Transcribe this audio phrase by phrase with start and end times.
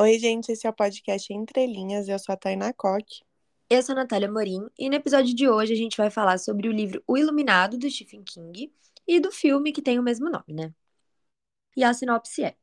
[0.00, 2.06] Oi, gente, esse é o podcast Entre Linhas.
[2.06, 3.20] Eu sou a Tainá Coque.
[3.68, 6.68] Eu sou a Natália Morim e no episódio de hoje a gente vai falar sobre
[6.68, 8.72] o livro O Iluminado, do Stephen King,
[9.08, 10.72] e do filme que tem o mesmo nome, né?
[11.76, 12.54] E a sinopse é: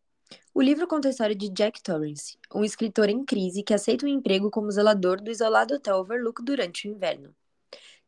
[0.54, 4.09] O livro conta a história de Jack Torrance, um escritor em crise que aceita um
[4.09, 7.36] emprego como zelador do isolado hotel Overlook durante o inverno.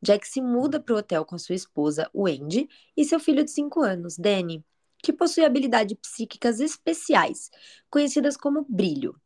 [0.01, 3.81] Jack se muda para o hotel com sua esposa, Wendy, e seu filho de 5
[3.81, 4.63] anos, Danny,
[5.01, 7.49] que possui habilidades psíquicas especiais,
[7.89, 9.19] conhecidas como brilho.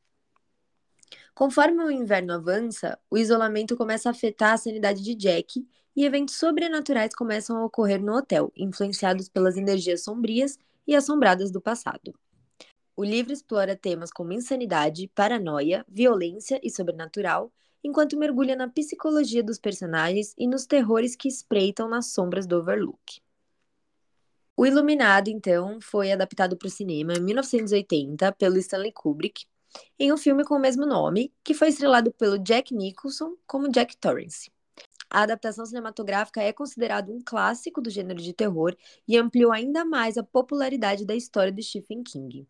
[1.33, 5.65] Conforme o inverno avança, o isolamento começa a afetar a sanidade de Jack
[5.95, 11.61] e eventos sobrenaturais começam a ocorrer no hotel, influenciados pelas energias sombrias e assombradas do
[11.61, 12.13] passado.
[12.95, 17.51] O livro explora temas como insanidade, paranoia, violência e sobrenatural,
[17.83, 23.21] enquanto mergulha na psicologia dos personagens e nos terrores que espreitam nas sombras do Overlook.
[24.55, 29.45] O Iluminado, então, foi adaptado para o cinema em 1980 pelo Stanley Kubrick,
[29.97, 33.97] em um filme com o mesmo nome, que foi estrelado pelo Jack Nicholson como Jack
[33.97, 34.51] Torrance.
[35.09, 38.75] A adaptação cinematográfica é considerada um clássico do gênero de terror
[39.07, 42.47] e ampliou ainda mais a popularidade da história de Stephen King.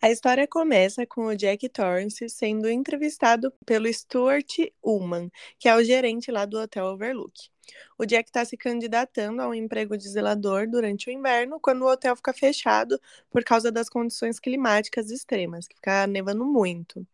[0.00, 5.82] A história começa com o Jack Torrance sendo entrevistado pelo Stuart Ullman, que é o
[5.82, 7.50] gerente lá do Hotel Overlook.
[7.98, 11.90] O Jack está se candidatando a um emprego de zelador durante o inverno, quando o
[11.90, 17.04] hotel fica fechado por causa das condições climáticas extremas, que fica nevando muito.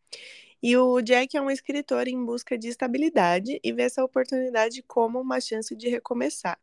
[0.62, 5.18] E o Jack é um escritor em busca de estabilidade e vê essa oportunidade como
[5.18, 6.60] uma chance de recomeçar.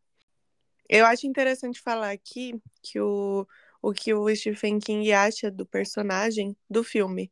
[0.87, 3.47] Eu acho interessante falar aqui que o
[3.81, 7.31] o que o Stephen King acha do personagem do filme.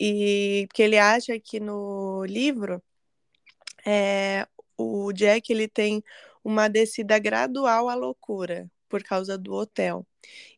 [0.00, 2.82] E que ele acha que no livro
[3.86, 4.46] é,
[4.76, 6.02] o Jack ele tem
[6.42, 10.06] uma descida gradual à loucura por causa do hotel.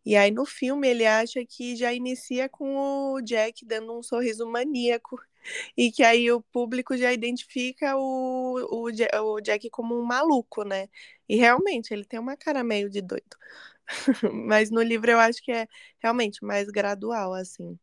[0.04, 2.76] E aí no filme ele acha que já inicia com
[3.14, 5.20] o Jack dando um sorriso maníaco
[5.76, 10.88] e que aí o público já identifica o, o, o Jack como um maluco, né?
[11.28, 13.36] E realmente ele tem uma cara meio de doido.
[14.46, 15.66] Mas no livro eu acho que é
[16.02, 17.78] realmente mais gradual, assim.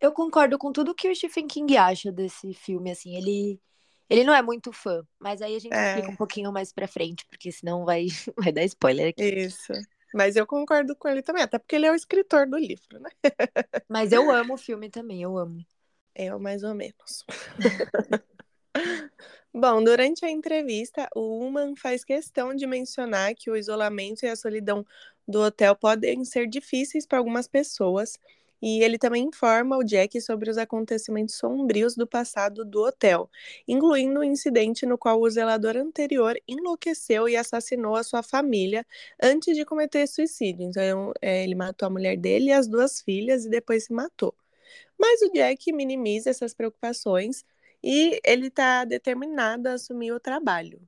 [0.00, 3.60] Eu concordo com tudo que o Stephen King acha desse filme, assim, ele
[4.08, 5.88] ele não é muito fã, mas aí a gente é.
[5.88, 8.06] explica um pouquinho mais pra frente, porque senão vai,
[8.36, 9.24] vai dar spoiler aqui.
[9.24, 9.72] Isso.
[10.14, 13.10] Mas eu concordo com ele também, até porque ele é o escritor do livro, né?
[13.88, 15.64] Mas eu amo o filme também, eu amo.
[16.14, 17.24] Eu mais ou menos.
[19.56, 24.34] Bom, durante a entrevista, o Uman faz questão de mencionar que o isolamento e a
[24.36, 24.84] solidão
[25.28, 28.18] do hotel podem ser difíceis para algumas pessoas,
[28.60, 33.30] e ele também informa o Jack sobre os acontecimentos sombrios do passado do hotel,
[33.68, 38.84] incluindo o incidente no qual o zelador anterior enlouqueceu e assassinou a sua família
[39.22, 40.64] antes de cometer suicídio.
[40.66, 44.34] Então, é, ele matou a mulher dele e as duas filhas e depois se matou.
[44.98, 47.44] Mas o Jack minimiza essas preocupações
[47.86, 50.80] e ele está determinado a assumir o trabalho.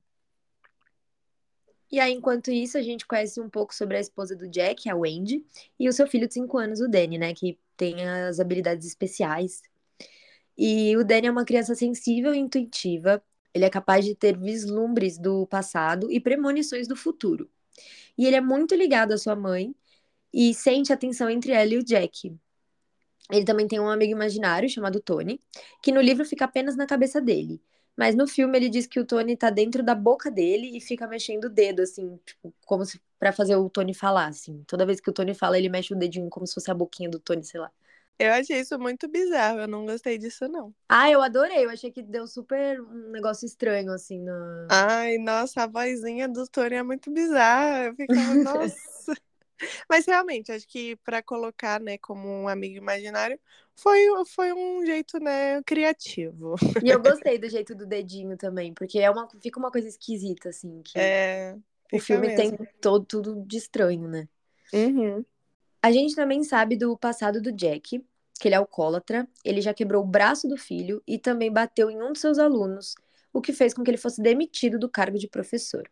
[1.91, 4.95] E aí, enquanto isso, a gente conhece um pouco sobre a esposa do Jack, a
[4.95, 5.45] Wendy,
[5.79, 7.35] e o seu filho de 5 anos, o Danny, né?
[7.35, 9.61] Que tem as habilidades especiais.
[10.57, 13.23] E o Danny é uma criança sensível e intuitiva.
[13.53, 17.47] Ele é capaz de ter vislumbres do passado e premonições do futuro.
[18.17, 19.73] E ele é muito ligado à sua mãe
[20.33, 22.35] e sente a tensão entre ela e o Jack.
[23.31, 25.41] Ele também tem um amigo imaginário chamado Tony,
[25.81, 27.61] que no livro fica apenas na cabeça dele.
[27.95, 31.07] Mas no filme ele diz que o Tony tá dentro da boca dele e fica
[31.07, 34.63] mexendo o dedo, assim, tipo, como se para fazer o Tony falar, assim.
[34.67, 37.09] Toda vez que o Tony fala, ele mexe o dedinho como se fosse a boquinha
[37.09, 37.71] do Tony, sei lá.
[38.19, 40.73] Eu achei isso muito bizarro, eu não gostei disso, não.
[40.89, 44.67] Ah, eu adorei, eu achei que deu super um negócio estranho, assim, na...
[44.71, 48.75] Ai, nossa, a vozinha do Tony é muito bizarra, eu ficava, nossa...
[49.89, 53.39] Mas realmente, acho que para colocar, né, como um amigo imaginário,
[53.75, 56.55] foi, foi um jeito, né, criativo.
[56.83, 60.49] E eu gostei do jeito do dedinho também, porque é uma, fica uma coisa esquisita,
[60.49, 60.81] assim.
[60.83, 61.55] Que é.
[61.91, 62.57] O filme mesmo.
[62.57, 64.27] tem todo, tudo de estranho, né?
[64.73, 65.23] Uhum.
[65.81, 68.03] A gente também sabe do passado do Jack,
[68.39, 72.01] que ele é alcoólatra, ele já quebrou o braço do filho e também bateu em
[72.01, 72.95] um dos seus alunos,
[73.31, 75.89] o que fez com que ele fosse demitido do cargo de professor.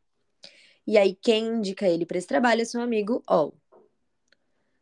[0.88, 3.54] E aí, quem indica ele para esse trabalho é seu amigo All.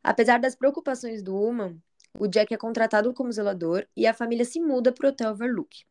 [0.04, 1.78] Apesar das preocupações do Uman,
[2.20, 5.86] o Jack é contratado como zelador e a família se muda para o Hotel Overlook.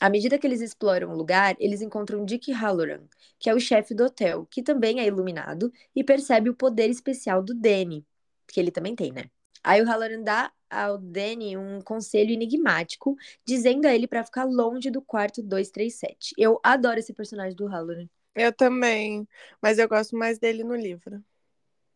[0.00, 3.02] À medida que eles exploram o lugar, eles encontram Dick Halloran,
[3.38, 7.42] que é o chefe do hotel, que também é iluminado e percebe o poder especial
[7.42, 8.04] do Danny,
[8.46, 9.24] que ele também tem, né?
[9.62, 14.90] Aí o Halloran dá ao Danny um conselho enigmático, dizendo a ele para ficar longe
[14.90, 16.34] do quarto 237.
[16.36, 18.08] Eu adoro esse personagem do Halloran.
[18.34, 19.26] Eu também,
[19.60, 21.22] mas eu gosto mais dele no livro.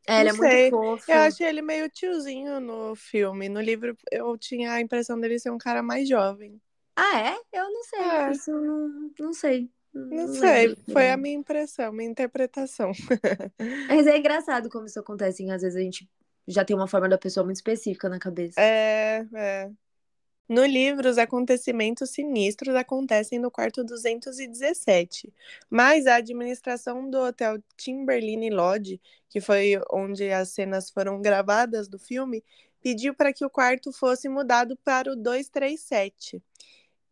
[0.06, 0.70] É, ele é Não muito sei.
[0.70, 1.10] fofo.
[1.10, 3.48] Eu achei ele meio tiozinho no filme.
[3.48, 6.60] No livro, eu tinha a impressão dele ser um cara mais jovem.
[6.94, 7.58] Ah, é?
[7.58, 8.00] Eu não sei.
[8.00, 8.30] É.
[8.30, 9.70] Isso não, não sei.
[9.92, 10.82] Não lembro sei, dele.
[10.92, 12.92] foi a minha impressão, minha interpretação.
[13.88, 15.42] Mas é engraçado como isso acontece.
[15.42, 15.52] hein?
[15.52, 16.08] Às vezes a gente
[16.46, 18.60] já tem uma forma da pessoa muito específica na cabeça.
[18.60, 19.70] É, é.
[20.48, 25.32] No livro, os acontecimentos sinistros acontecem no quarto 217,
[25.68, 31.98] mas a administração do hotel Timberline Lodge, que foi onde as cenas foram gravadas do
[31.98, 32.44] filme,
[32.80, 36.40] pediu para que o quarto fosse mudado para o 237.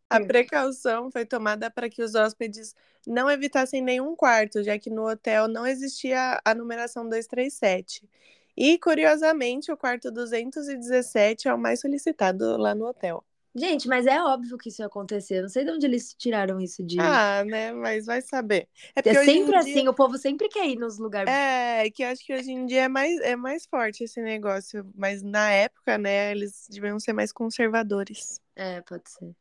[0.09, 0.21] A Hum.
[0.21, 2.75] precaução foi tomada para que os hóspedes
[3.07, 8.07] não evitassem nenhum quarto, já que no hotel não existia a numeração 237.
[8.57, 13.23] E, curiosamente, o quarto 217 é o mais solicitado lá no hotel.
[13.57, 15.41] Gente, mas é óbvio que isso ia acontecer.
[15.41, 16.97] Não sei de onde eles tiraram isso de.
[16.99, 17.71] Ah, né?
[17.71, 18.67] Mas vai saber.
[18.95, 21.31] É é sempre dia- assim, o povo sempre quer ir nos lugares.
[21.33, 24.85] É, que eu acho que hoje em dia é mais, é mais forte esse negócio.
[24.93, 28.41] Mas na época, né, eles deviam ser mais conservadores.
[28.57, 29.33] É, pode ser.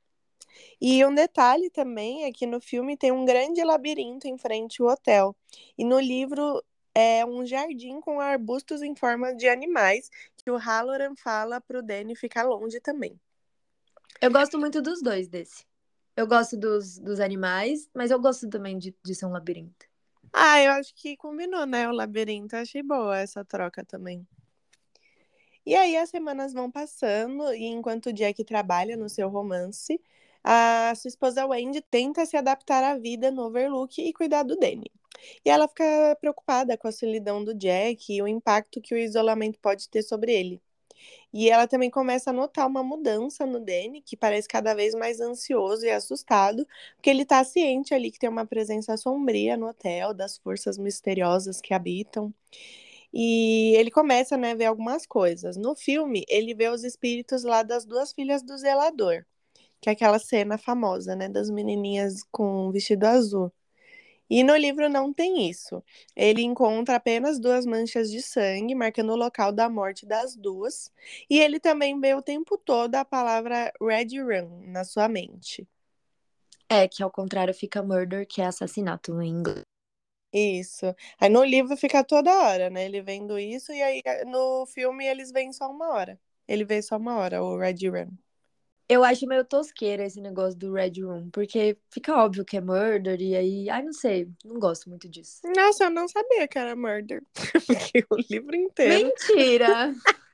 [0.80, 4.88] E um detalhe também é que no filme tem um grande labirinto em frente ao
[4.88, 5.36] hotel.
[5.76, 6.62] E no livro
[6.94, 12.14] é um jardim com arbustos em forma de animais que o Halloran fala pro Danny
[12.14, 13.18] ficar longe também.
[14.20, 15.64] Eu gosto muito dos dois desse.
[16.16, 19.86] Eu gosto dos, dos animais, mas eu gosto também de, de ser um labirinto.
[20.32, 21.88] Ah, eu acho que combinou, né?
[21.88, 22.56] O labirinto.
[22.56, 24.26] Achei boa essa troca também.
[25.66, 29.98] E aí as semanas vão passando e enquanto o Jack trabalha no seu romance,
[30.42, 34.92] a sua esposa Wendy tenta se adaptar à vida no Overlook e cuidar do Danny.
[35.44, 39.58] E ela fica preocupada com a solidão do Jack e o impacto que o isolamento
[39.60, 40.60] pode ter sobre ele.
[41.32, 45.20] E ela também começa a notar uma mudança no Danny, que parece cada vez mais
[45.20, 46.66] ansioso e assustado,
[46.96, 51.60] porque ele tá ciente ali que tem uma presença sombria no hotel, das forças misteriosas
[51.60, 52.32] que habitam.
[53.12, 55.56] E ele começa, né, a ver algumas coisas.
[55.56, 59.24] No filme, ele vê os espíritos lá das duas filhas do zelador,
[59.80, 63.52] que é aquela cena famosa, né, das menininhas com vestido azul.
[64.28, 65.82] E no livro não tem isso.
[66.16, 70.90] Ele encontra apenas duas manchas de sangue, marcando o local da morte das duas.
[71.28, 75.68] E ele também vê o tempo todo a palavra Red Run na sua mente.
[76.68, 79.62] É, que ao contrário fica murder, que é assassinato em inglês.
[80.32, 80.86] Isso.
[81.20, 82.86] Aí no livro fica toda hora, né?
[82.86, 86.20] Ele vendo isso, e aí no filme eles veem só uma hora.
[86.48, 88.23] Ele vê só uma hora, o Red Run.
[88.88, 93.18] Eu acho meio tosqueira esse negócio do Red Room, porque fica óbvio que é murder,
[93.20, 95.40] e aí, ai, não sei, não gosto muito disso.
[95.56, 97.22] Nossa, eu não sabia que era murder.
[97.66, 99.06] Porque o livro inteiro.
[99.06, 99.94] Mentira!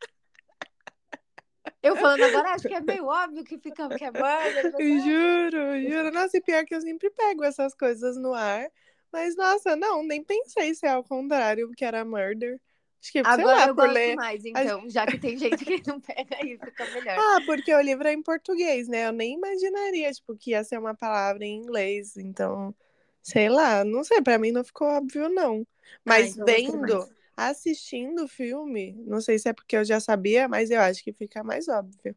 [1.83, 4.71] Eu falando agora, acho que é meio óbvio que fica que é murder.
[4.73, 6.11] mas- Juro, juro.
[6.13, 8.69] Nossa, e pior que eu sempre pego essas coisas no ar.
[9.11, 12.61] Mas, nossa, não, nem pensei se é ao contrário, que era murder.
[13.03, 14.17] Acho que, Agora lá, eu por gosto ler.
[14.17, 17.19] mais, então, já que tem gente que não pega aí, fica melhor.
[17.19, 19.07] Ah, porque o livro é em português, né?
[19.07, 22.17] Eu nem imaginaria, tipo, que ia ser uma palavra em inglês.
[22.17, 22.75] Então,
[23.23, 25.67] sei lá, não sei, pra mim não ficou óbvio, não.
[26.05, 30.49] Mas então gostei vendo, assistindo o filme, não sei se é porque eu já sabia,
[30.49, 32.15] mas eu acho que fica mais óbvio.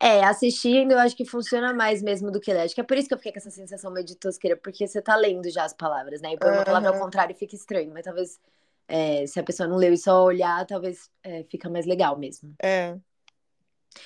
[0.00, 2.62] É, assistindo eu acho que funciona mais mesmo do que ler.
[2.62, 4.86] Acho que é por isso que eu fiquei com essa sensação meio de tosqueira, porque
[4.86, 6.32] você tá lendo já as palavras, né?
[6.32, 8.40] E pôr uma palavra ao contrário fica estranho, mas talvez
[8.88, 12.54] é, se a pessoa não leu e só olhar, talvez é, fica mais legal mesmo.
[12.62, 12.96] É.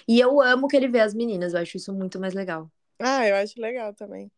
[0.07, 2.71] E eu amo que ele vê as meninas, eu acho isso muito mais legal.
[2.99, 4.31] Ah, eu acho legal também.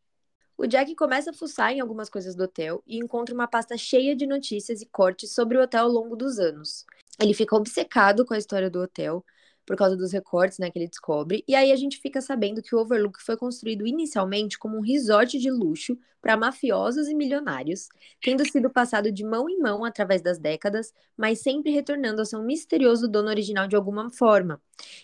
[0.56, 4.14] O Jack começa a fuçar em algumas coisas do hotel e encontra uma pasta cheia
[4.14, 6.84] de notícias e cortes sobre o hotel ao longo dos anos.
[7.20, 9.24] Ele fica obcecado com a história do hotel
[9.64, 12.74] por causa dos recortes né, que ele descobre, e aí a gente fica sabendo que
[12.74, 17.88] o Overlook foi construído inicialmente como um resort de luxo para mafiosos e milionários,
[18.20, 22.42] tendo sido passado de mão em mão através das décadas, mas sempre retornando ao seu
[22.42, 24.60] misterioso dono original de alguma forma.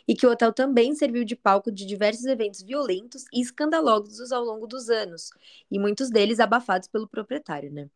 [0.06, 4.44] E que o hotel também serviu de palco de diversos eventos violentos e escandalosos ao
[4.44, 5.30] longo dos anos,
[5.70, 7.90] e muitos deles abafados pelo proprietário, né?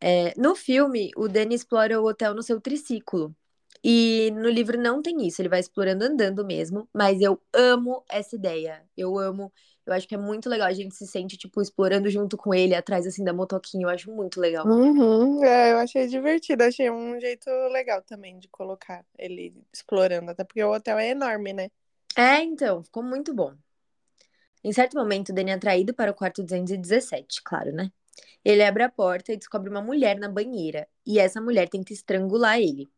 [0.00, 3.34] É, no filme, o Danny explora o hotel no seu triciclo.
[3.82, 8.34] E no livro não tem isso, ele vai explorando andando mesmo, mas eu amo essa
[8.36, 8.82] ideia.
[8.96, 9.52] Eu amo,
[9.86, 10.66] eu acho que é muito legal.
[10.66, 13.84] A gente se sente, tipo, explorando junto com ele, atrás, assim, da motoquinha.
[13.84, 14.66] Eu acho muito legal.
[14.66, 20.44] Uhum, é, eu achei divertido, achei um jeito legal também de colocar ele explorando, até
[20.44, 21.70] porque o hotel é enorme, né?
[22.16, 23.54] É, então, ficou muito bom.
[24.64, 27.90] Em certo momento, o Danny é atraído para o quarto 217, claro, né?
[28.44, 32.58] Ele abre a porta e descobre uma mulher na banheira, e essa mulher tenta estrangular
[32.58, 32.88] ele.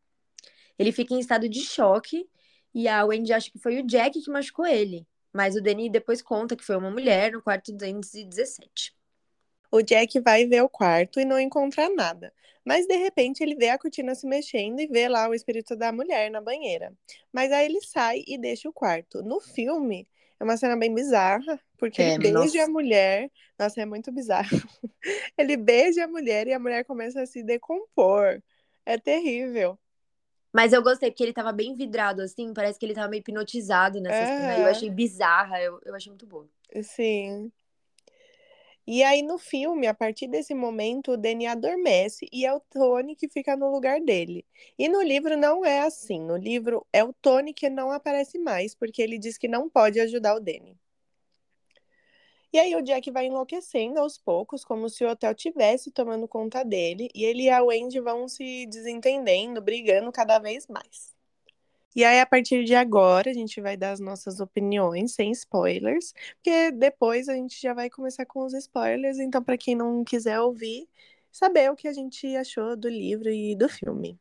[0.80, 2.26] Ele fica em estado de choque
[2.75, 6.22] e a Wendy acha que foi o Jack que machucou ele, mas o Danny depois
[6.22, 8.94] conta que foi uma mulher no quarto 217.
[9.70, 12.32] O Jack vai ver o quarto e não encontra nada.
[12.64, 15.92] Mas de repente ele vê a cortina se mexendo e vê lá o espírito da
[15.92, 16.94] mulher na banheira.
[17.32, 19.22] Mas aí ele sai e deixa o quarto.
[19.22, 20.08] No filme,
[20.40, 22.64] é uma cena bem bizarra, porque É, ele beija nossa.
[22.64, 23.30] a mulher.
[23.58, 24.49] Nossa, é muito bizarro.
[25.37, 28.42] Ele beija a mulher e a mulher começa a se decompor.
[28.87, 29.78] É terrível.
[30.52, 34.00] Mas eu gostei, porque ele tava bem vidrado, assim, parece que ele tava meio hipnotizado
[34.00, 34.59] nessa cena.
[34.59, 36.49] E eu achei bizarra, eu, eu achei muito boa.
[36.83, 37.52] Sim.
[38.87, 43.14] E aí no filme, a partir desse momento, o Danny adormece e é o Tony
[43.14, 44.45] que fica no lugar dele.
[44.76, 46.21] E no livro não é assim.
[46.21, 50.00] No livro é o Tony que não aparece mais, porque ele diz que não pode
[50.00, 50.76] ajudar o Danny.
[52.52, 56.64] E aí o Jack vai enlouquecendo aos poucos, como se o hotel tivesse tomando conta
[56.64, 61.14] dele, e ele e a Wendy vão se desentendendo, brigando cada vez mais.
[61.95, 66.12] E aí, a partir de agora, a gente vai dar as nossas opiniões, sem spoilers,
[66.37, 69.19] porque depois a gente já vai começar com os spoilers.
[69.19, 70.88] Então, para quem não quiser ouvir,
[71.33, 74.19] saber o que a gente achou do livro e do filme.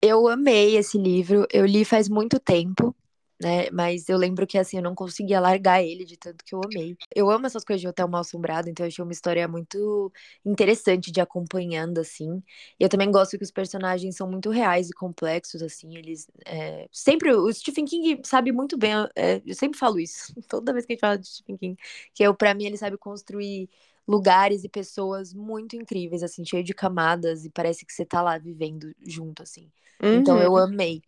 [0.00, 2.94] Eu amei esse livro, eu li faz muito tempo,
[3.42, 3.70] né?
[3.70, 6.96] Mas eu lembro que assim, eu não conseguia largar ele de tanto que eu amei.
[7.14, 10.12] Eu amo essas coisas de hotel mal assombrado, então eu achei uma história muito
[10.44, 12.42] interessante de acompanhando, assim.
[12.78, 15.96] E eu também gosto que os personagens são muito reais e complexos, assim.
[15.96, 17.32] Eles é, sempre.
[17.34, 20.94] O Stephen King sabe muito bem, é, eu sempre falo isso, toda vez que a
[20.94, 21.76] gente fala de Stephen King,
[22.14, 23.68] que eu, para mim, ele sabe construir
[24.06, 28.38] lugares e pessoas muito incríveis, assim, cheio de camadas, e parece que você tá lá
[28.38, 29.70] vivendo junto, assim.
[30.10, 30.58] Então eu Uhum.
[30.58, 31.02] amei.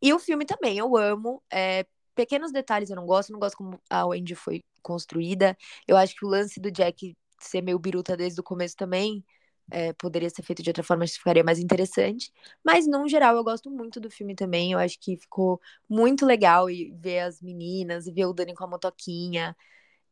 [0.00, 1.42] E o filme também, eu amo.
[1.52, 5.56] É, pequenos detalhes eu não gosto, não gosto como a Wendy foi construída.
[5.86, 9.24] Eu acho que o lance do Jack ser meio biruta desde o começo também
[9.70, 12.32] é, poderia ser feito de outra forma, acho que ficaria mais interessante.
[12.64, 14.72] Mas, no geral, eu gosto muito do filme também.
[14.72, 18.64] Eu acho que ficou muito legal e ver as meninas e ver o Dani com
[18.64, 19.56] a motoquinha.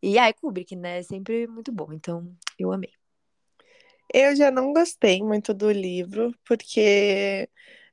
[0.02, 0.98] E aí, Kubrick, né?
[1.00, 1.92] É sempre muito bom.
[1.92, 2.92] Então, eu amei.
[4.12, 7.48] Eu já não gostei muito do livro, porque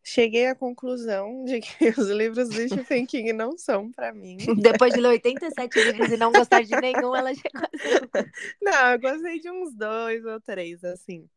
[0.07, 4.37] cheguei à conclusão de que os livros do Stephen King não são para mim.
[4.61, 7.67] Depois de ler 87 livros e não gostar de nenhum, ela chegou
[8.15, 8.29] assim.
[8.61, 11.27] Não, eu gostei de uns dois ou três, assim.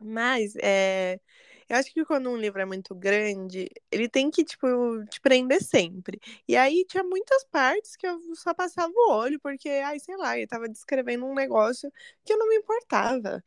[0.00, 1.20] Mas é,
[1.68, 4.66] eu acho que quando um livro é muito grande, ele tem que, tipo,
[5.08, 6.20] te prender sempre.
[6.48, 10.36] E aí tinha muitas partes que eu só passava o olho, porque, ai, sei lá,
[10.36, 11.92] ele tava descrevendo um negócio
[12.24, 13.44] que eu não me importava.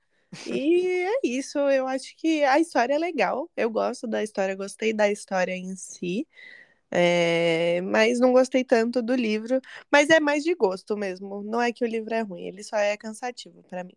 [0.48, 3.50] E é isso, eu acho que a história é legal.
[3.56, 6.28] Eu gosto da história, gostei da história em si.
[6.92, 9.60] É, mas não gostei tanto do livro,
[9.92, 11.44] mas é mais de gosto mesmo.
[11.44, 13.96] Não é que o livro é ruim, ele só é cansativo para mim.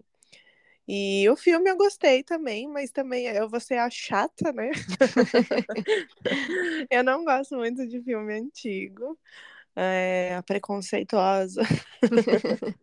[0.89, 4.71] E o filme eu gostei também, mas também eu vou ser a chata, né?
[6.91, 9.19] eu não gosto muito de filme antigo,
[9.77, 11.61] é, a preconceituosa.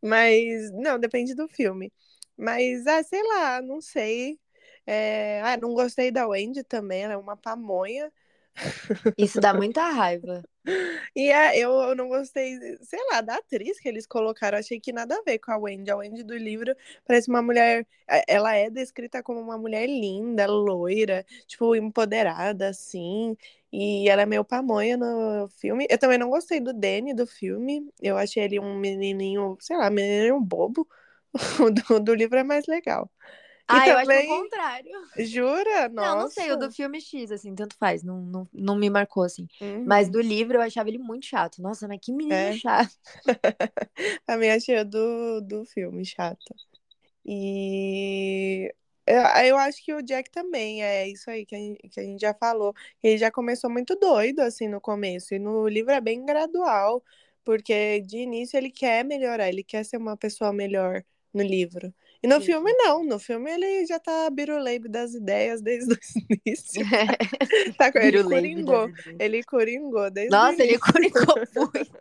[0.00, 1.92] mas, não, depende do filme.
[2.36, 4.38] Mas, ah, sei lá, não sei.
[4.86, 8.12] É, ah, não gostei da Wendy também, ela é uma pamonha.
[9.18, 10.42] Isso dá muita raiva.
[11.14, 14.56] E é, eu, eu não gostei, sei lá, da atriz que eles colocaram.
[14.58, 15.90] Achei que nada a ver com a Wendy.
[15.90, 16.74] A Wendy do livro
[17.06, 17.86] parece uma mulher.
[18.26, 23.36] Ela é descrita como uma mulher linda, loira, tipo, empoderada, assim.
[23.70, 25.86] E ela é meio pamonha no filme.
[25.90, 27.86] Eu também não gostei do Danny do filme.
[28.00, 30.88] Eu achei ele um menininho, sei lá, menininho bobo.
[31.60, 33.10] O do, do livro é mais legal.
[33.66, 34.30] Ah, e eu acho também...
[34.30, 34.92] o contrário.
[35.20, 35.88] Jura?
[35.88, 36.08] Nossa.
[36.08, 39.22] Não, não sei, o do filme X, assim, tanto faz, não, não, não me marcou,
[39.22, 39.46] assim.
[39.60, 39.84] Uhum.
[39.86, 41.62] Mas do livro eu achava ele muito chato.
[41.62, 42.52] Nossa, mas que menino É.
[42.52, 42.94] chato.
[44.26, 46.54] Também achei o do, do filme chato.
[47.24, 48.70] E
[49.06, 52.02] eu, eu acho que o Jack também é isso aí que a, gente, que a
[52.02, 52.74] gente já falou.
[53.02, 55.34] Ele já começou muito doido, assim, no começo.
[55.34, 57.02] E no livro é bem gradual,
[57.42, 61.02] porque de início ele quer melhorar, ele quer ser uma pessoa melhor
[61.34, 61.92] no livro.
[62.22, 62.46] E no Sim.
[62.46, 63.04] filme, não.
[63.04, 65.98] No filme, ele já tá biruleibe das ideias desde o
[66.46, 66.82] início.
[67.76, 68.88] Tá, ele coringou.
[69.18, 71.92] Ele coringou desde Nossa, ele coringou muito.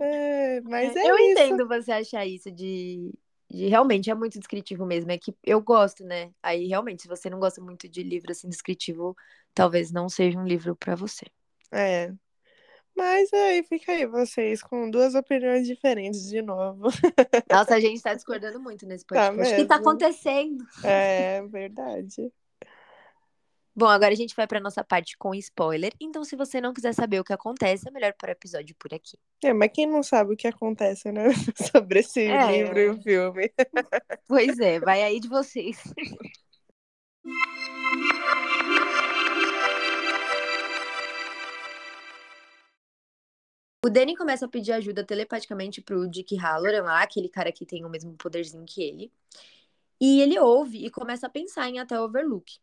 [0.00, 1.42] É, mas é eu isso.
[1.42, 3.12] entendo você achar isso de,
[3.50, 3.66] de.
[3.68, 5.10] Realmente é muito descritivo mesmo.
[5.10, 6.30] É que eu gosto, né?
[6.42, 9.14] Aí realmente, se você não gosta muito de livro assim descritivo,
[9.52, 11.26] talvez não seja um livro pra você.
[11.72, 12.12] É.
[12.96, 16.88] Mas aí fica aí vocês com duas opiniões diferentes de novo.
[17.50, 19.52] Nossa, a gente tá discordando muito nesse Tá podcast.
[19.54, 20.64] O que tá acontecendo?
[20.84, 22.32] É verdade.
[23.76, 25.92] Bom, agora a gente vai pra nossa parte com spoiler.
[26.00, 28.94] Então, se você não quiser saber o que acontece, é melhor para o episódio por
[28.94, 29.18] aqui.
[29.42, 31.24] É, mas quem não sabe o que acontece, né?
[31.76, 32.52] Sobre esse É.
[32.52, 33.52] livro e o filme.
[34.28, 35.82] Pois é, vai aí de vocês.
[43.84, 47.84] O Danny começa a pedir ajuda telepaticamente pro Dick Halloran lá, aquele cara que tem
[47.84, 49.12] o mesmo poderzinho que ele.
[50.00, 52.58] E ele ouve e começa a pensar em até Overlook.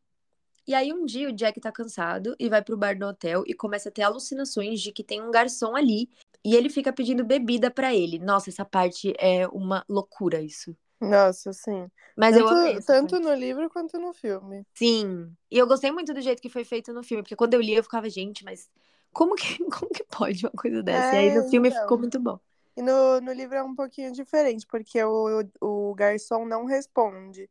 [0.67, 3.53] E aí um dia o Jack tá cansado e vai pro bar do hotel e
[3.53, 6.09] começa a ter alucinações de que tem um garçom ali
[6.43, 8.17] e ele fica pedindo bebida para ele.
[8.17, 10.75] Nossa, essa parte é uma loucura isso.
[10.99, 11.87] Nossa, sim.
[12.17, 13.23] Mas tanto, eu amei essa tanto parte.
[13.23, 14.65] no livro quanto no filme.
[14.73, 15.31] Sim.
[15.51, 17.75] E eu gostei muito do jeito que foi feito no filme, porque quando eu li
[17.75, 18.67] eu ficava, gente, mas
[19.13, 21.15] como que, como que pode uma coisa dessa?
[21.15, 21.81] e aí no É, filme então.
[21.81, 22.39] ficou muito bom.
[22.75, 27.49] E no, no livro é um pouquinho diferente, porque o, o garçom não responde.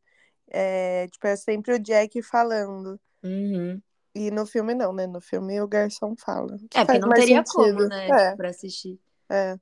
[0.48, 2.98] É, tipo, é sempre o Jack falando.
[3.22, 3.80] Uhum.
[4.14, 5.06] E no filme não, né?
[5.06, 6.56] No filme o garçom fala.
[6.74, 7.52] É, porque não teria sentido.
[7.52, 8.98] como, né, É, tipo, pra assistir.
[9.28, 9.58] é.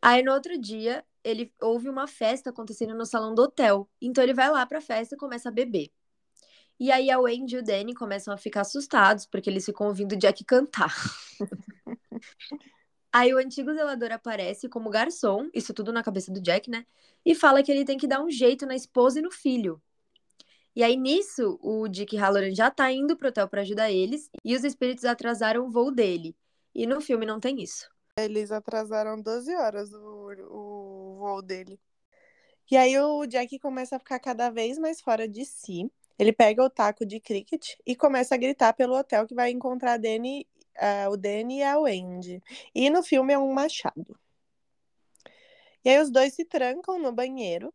[0.00, 3.88] Aí no outro dia, ele houve uma festa acontecendo no salão do hotel.
[4.00, 5.90] Então ele vai lá pra festa e começa a beber.
[6.78, 10.12] E aí a Wendy e o Danny começam a ficar assustados, porque eles ficam ouvindo
[10.12, 10.94] o Jack cantar.
[13.12, 16.84] aí o antigo zelador aparece como garçom, isso tudo na cabeça do Jack, né?
[17.24, 19.80] E fala que ele tem que dar um jeito na esposa e no filho.
[20.76, 24.56] E aí nisso, o Dick Halloran já tá indo pro hotel pra ajudar eles, e
[24.56, 26.36] os espíritos atrasaram o voo dele.
[26.74, 27.88] E no filme não tem isso.
[28.18, 31.78] Eles atrasaram 12 horas o, o voo dele.
[32.68, 35.88] E aí o Jack começa a ficar cada vez mais fora de si.
[36.18, 39.98] Ele pega o taco de cricket e começa a gritar pelo hotel que vai encontrar
[39.98, 42.42] Danny, ah, o Danny e a Wendy.
[42.74, 44.18] E no filme é um machado.
[45.84, 47.72] E aí os dois se trancam no banheiro.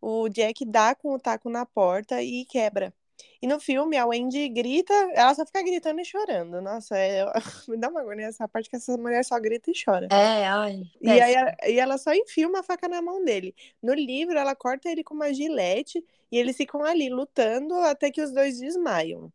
[0.00, 2.94] O Jack dá com o taco na porta e quebra.
[3.42, 6.60] E no filme a Wendy grita, ela só fica gritando e chorando.
[6.60, 7.24] Nossa, é...
[7.68, 10.12] me dá uma agonia essa parte que essa mulher só grita e chora.
[10.12, 10.82] É, ai.
[11.00, 11.36] E aí péssimo.
[11.36, 13.54] a- e ela só enfia uma faca na mão dele.
[13.82, 18.22] No livro, ela corta ele com uma gilete e eles ficam ali lutando até que
[18.22, 19.32] os dois desmaiam.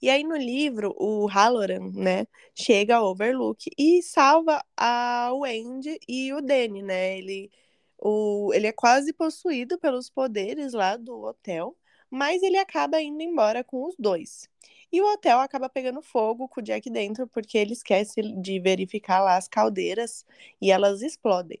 [0.00, 6.32] E aí no livro, o Halloran, né, chega ao Overlook e salva a Wendy e
[6.32, 7.18] o Danny, né?
[7.18, 7.50] Ele,
[7.98, 11.76] o, ele é quase possuído pelos poderes lá do hotel,
[12.10, 14.48] mas ele acaba indo embora com os dois.
[14.92, 19.20] E o hotel acaba pegando fogo com o Jack dentro, porque ele esquece de verificar
[19.20, 20.26] lá as caldeiras
[20.60, 21.60] e elas explodem.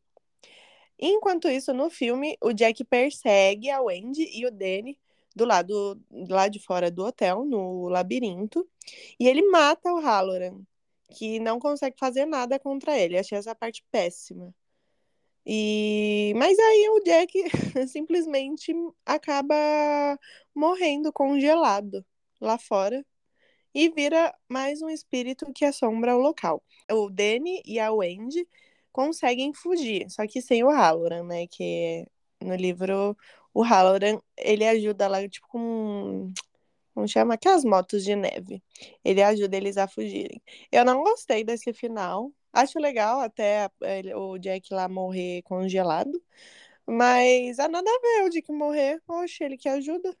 [0.98, 4.98] Enquanto isso, no filme, o Jack persegue a Wendy e o Danny
[5.34, 8.68] do lado lá de fora do hotel, no labirinto,
[9.18, 10.60] e ele mata o Halloran,
[11.08, 13.18] que não consegue fazer nada contra ele.
[13.18, 14.54] Achei essa parte péssima.
[15.46, 17.32] E mas aí o Jack
[17.88, 18.72] simplesmente
[19.06, 19.54] acaba
[20.54, 22.04] morrendo congelado
[22.40, 23.04] lá fora
[23.74, 26.62] e vira mais um espírito que assombra o local.
[26.90, 28.46] O Danny e a Wendy
[28.92, 31.46] conseguem fugir, só que sem o Halloran, né?
[31.46, 32.06] Que
[32.40, 33.16] no livro
[33.54, 36.32] o Halloran ele ajuda lá, tipo, com.
[36.94, 37.34] Como chama?
[37.34, 38.62] Aquelas motos de neve.
[39.04, 40.42] Ele ajuda eles a fugirem.
[40.72, 42.32] Eu não gostei desse final.
[42.52, 46.20] Acho legal até ele- o Jack lá morrer congelado.
[46.86, 49.00] Mas há nada a ver o Jack morrer.
[49.08, 50.16] Oxe, ele que ajuda.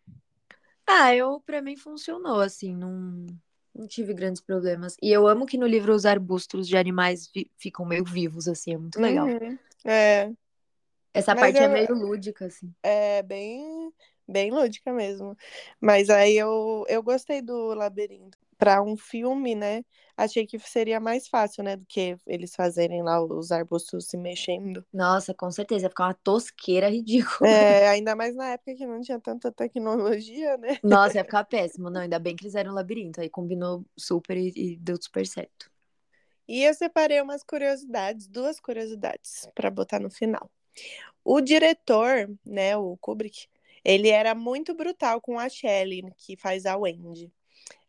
[0.86, 3.26] Ah, eu, pra mim funcionou, assim, não,
[3.74, 4.96] não tive grandes problemas.
[5.02, 8.78] E eu amo que no livro os arbustos de animais ficam meio vivos, assim, é
[8.78, 9.26] muito legal.
[9.26, 9.58] Uhum.
[9.84, 10.30] É,
[11.14, 12.72] Essa Mas parte é eu- meio lúdica, assim.
[12.82, 13.92] é bem,
[14.28, 15.36] bem lúdica mesmo.
[15.80, 18.38] Mas aí eu, eu gostei do labirinto.
[18.60, 19.82] Para um filme, né?
[20.16, 21.76] Achei que seria mais fácil, né?
[21.76, 24.84] Do que eles fazerem lá os arbustos se mexendo.
[24.92, 27.50] Nossa, com certeza, ia ficar uma tosqueira ridícula.
[27.50, 30.78] É, ainda mais na época que não tinha tanta tecnologia, né?
[30.84, 31.88] Nossa, ia ficar péssimo.
[31.90, 35.26] Não, ainda bem que eles eram um labirinto, aí combinou super e, e deu super
[35.26, 35.70] certo.
[36.46, 40.50] E eu separei umas curiosidades, duas curiosidades, para botar no final.
[41.24, 43.46] O diretor, né, o Kubrick,
[43.84, 47.32] ele era muito brutal com a Shelley, que faz a Wendy.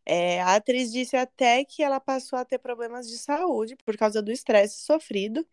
[0.05, 4.21] É, a atriz disse até que ela passou a ter problemas de saúde por causa
[4.21, 5.45] do estresse sofrido.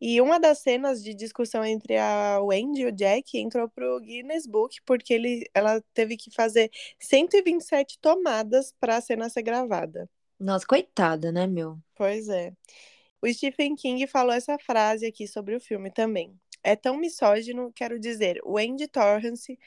[0.00, 4.46] E uma das cenas de discussão entre a Wendy e o Jack entrou pro Guinness
[4.46, 10.08] Book porque ele, ela teve que fazer 127 tomadas para a cena ser gravada.
[10.38, 11.78] Nossa, coitada, né, meu?
[11.94, 12.52] Pois é.
[13.22, 16.36] O Stephen King falou essa frase aqui sobre o filme também.
[16.64, 19.58] É tão misógino, quero dizer, Wendy Torrance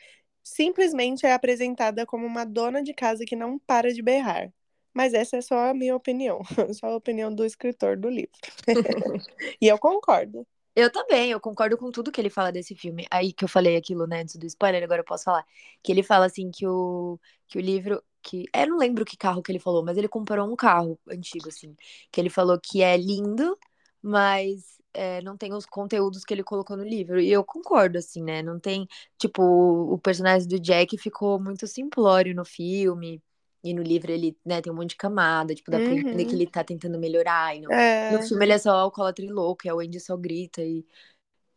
[0.46, 4.54] simplesmente é apresentada como uma dona de casa que não para de berrar.
[4.94, 6.42] Mas essa é só a minha opinião,
[6.74, 8.32] só a opinião do escritor do livro.
[9.60, 10.48] e eu concordo.
[10.76, 13.08] Eu também, eu concordo com tudo que ele fala desse filme.
[13.10, 15.46] Aí que eu falei aquilo, né, antes do spoiler, agora eu posso falar.
[15.82, 18.04] Que ele fala assim que o, que o livro.
[18.22, 21.50] Que, eu não lembro que carro que ele falou, mas ele comparou um carro antigo,
[21.50, 21.76] assim.
[22.12, 23.58] Que ele falou que é lindo,
[24.06, 27.20] mas é, não tem os conteúdos que ele colocou no livro.
[27.20, 28.44] E eu concordo, assim, né?
[28.44, 28.88] Não tem.
[29.18, 33.22] Tipo, o personagem do Jack ficou muito simplório no filme.
[33.64, 36.36] E no livro ele, né, tem um monte de camada, tipo, dá pra entender que
[36.36, 36.38] Uhum.
[36.38, 37.56] ele tá tentando melhorar.
[37.56, 37.76] E no,
[38.08, 38.22] no É.
[38.22, 40.86] filme ele é só alcoólatra e louco, e a Wendy só grita e.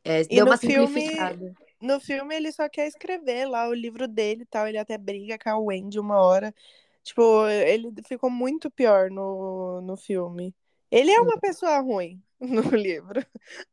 [0.04, 1.56] é, E deu no uma filme, simplificada.
[1.80, 4.66] no filme ele só quer escrever lá o livro dele e tal.
[4.68, 6.54] Ele até briga com a Wendy uma hora.
[7.02, 10.54] Tipo, ele ficou muito pior no, no filme.
[10.90, 13.24] Ele é uma pessoa ruim no livro,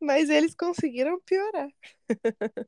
[0.01, 1.69] mas eles conseguiram piorar.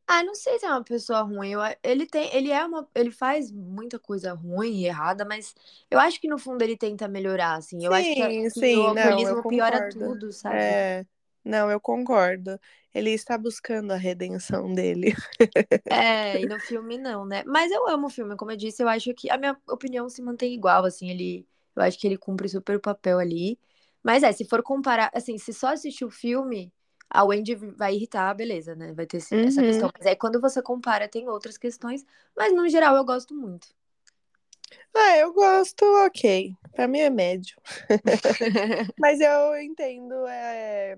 [0.10, 1.51] Ah, não sei se é uma pessoa ruim.
[1.51, 5.53] Eu, ele tem, ele é uma, ele faz muita coisa ruim e errada, mas
[5.91, 7.83] eu acho que no fundo ele tenta melhorar, assim.
[7.86, 10.21] Eu acho que, a- Sim, que sim, o não, alcoolismo piora concordo.
[10.21, 10.79] tudo, sabe?
[10.79, 11.05] É,
[11.43, 12.60] não, eu concordo.
[12.93, 15.13] Ele está buscando a redenção dele.
[15.89, 17.43] É, e no filme não, né?
[17.45, 20.21] Mas eu amo o filme, como eu disse, eu acho que a minha opinião se
[20.21, 23.57] mantém igual, assim, ele, eu acho que ele cumpre super o papel ali.
[24.08, 26.72] Mas é, se for comparar, assim, se só assistir o filme,
[27.10, 28.93] a Wendy vai irritar, beleza, né?
[28.93, 29.67] Vai ter esse- essa Uhum.
[29.67, 29.89] questão.
[30.00, 33.67] Mas aí quando você compara, tem outras questões, mas no geral eu gosto muito.
[34.96, 36.54] Ah, eu gosto, ok.
[36.74, 37.58] Pra mim é médio.
[38.98, 40.96] Mas eu entendo, é,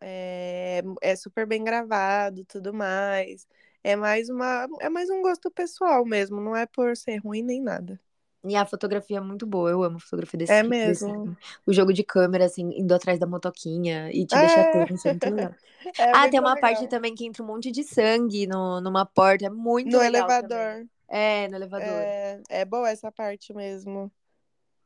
[0.00, 3.46] é, é super bem gravado, tudo mais.
[3.82, 7.60] É mais uma, é mais um gosto pessoal mesmo, não é por ser ruim nem
[7.60, 8.00] nada.
[8.46, 11.20] E a fotografia é muito boa, eu amo a fotografia desse, É desse mesmo.
[11.20, 11.36] filme.
[11.66, 15.10] O jogo de câmera, assim, indo atrás da motoquinha e te deixa É, tenso, é
[15.10, 15.54] muito legal.
[15.98, 16.58] é Ah, tem uma legal.
[16.58, 20.34] parte também que entra um monte de sangue no, numa porta, é muito No legal
[20.34, 20.70] também.
[20.70, 20.86] elevador.
[21.08, 22.14] É, no elevador.
[22.18, 24.12] É, é boa essa parte mesmo.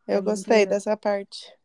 [0.08, 0.66] É Eu muito gostei legal.
[0.66, 1.57] dessa parte.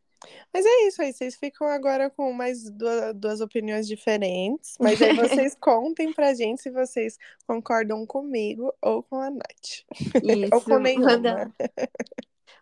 [0.52, 4.74] Mas é isso aí, vocês ficam agora com mais duas, duas opiniões diferentes.
[4.80, 9.84] Mas aí vocês contem pra gente se vocês concordam comigo ou com a Nath.
[10.52, 11.12] ou Isso, com nenhuma.
[11.12, 11.54] manda,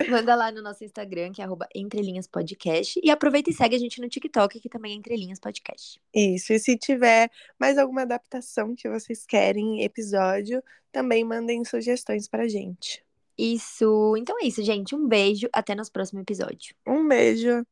[0.09, 3.01] manda lá no nosso Instagram, que é arroba Entrelinhas Podcast.
[3.03, 6.01] E aproveita e segue a gente no TikTok, que também é Entrelinhas Podcast.
[6.14, 12.29] Isso, e se tiver mais alguma adaptação que vocês querem em episódio, também mandem sugestões
[12.29, 13.05] pra gente.
[13.38, 14.95] Isso, então é isso, gente.
[14.95, 16.75] Um beijo, até nosso próximo episódio.
[16.87, 17.64] Um beijo!